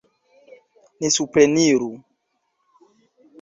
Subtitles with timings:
[0.99, 1.91] Ni supreniru!